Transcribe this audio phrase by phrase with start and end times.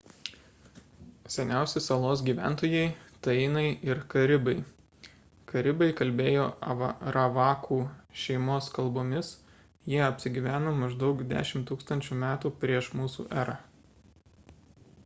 [1.33, 2.87] seniausi salos gyventojai–
[3.27, 4.55] tainai ir karibai
[5.51, 6.47] karibai kalbėjo
[6.87, 7.79] aravakų
[8.23, 9.31] šeimos kalbomis
[9.95, 13.07] jie apsigyveno maždaug 10 000 m pr m
[13.47, 14.53] e